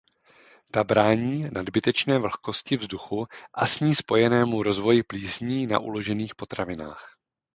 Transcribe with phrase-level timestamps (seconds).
[0.71, 7.15] Ta brání nadbytečné vlhkosti vzduchu a s ní spojenému rozvoji plísní na uložených potravinách.